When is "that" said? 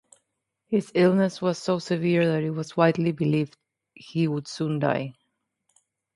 2.25-2.41